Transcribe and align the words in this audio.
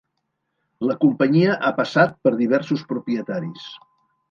La 0.91 0.95
companyia 1.03 1.59
ha 1.67 1.71
passat 1.81 2.17
per 2.25 2.33
diversos 2.41 2.85
propietaris. 2.95 3.71